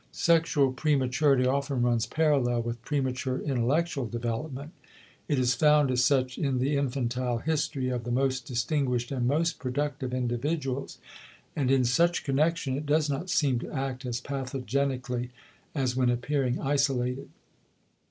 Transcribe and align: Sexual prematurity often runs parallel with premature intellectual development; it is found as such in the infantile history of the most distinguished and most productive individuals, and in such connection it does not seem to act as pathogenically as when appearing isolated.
Sexual 0.11 0.73
prematurity 0.73 1.45
often 1.45 1.83
runs 1.83 2.07
parallel 2.07 2.63
with 2.63 2.81
premature 2.81 3.39
intellectual 3.39 4.07
development; 4.07 4.71
it 5.27 5.37
is 5.37 5.53
found 5.53 5.91
as 5.91 6.03
such 6.03 6.39
in 6.39 6.57
the 6.57 6.75
infantile 6.75 7.37
history 7.37 7.89
of 7.89 8.03
the 8.03 8.09
most 8.11 8.47
distinguished 8.47 9.11
and 9.11 9.27
most 9.27 9.59
productive 9.59 10.11
individuals, 10.11 10.97
and 11.55 11.69
in 11.69 11.83
such 11.85 12.23
connection 12.23 12.75
it 12.75 12.87
does 12.87 13.11
not 13.11 13.29
seem 13.29 13.59
to 13.59 13.71
act 13.71 14.03
as 14.03 14.19
pathogenically 14.19 15.29
as 15.75 15.95
when 15.95 16.09
appearing 16.09 16.59
isolated. 16.59 17.29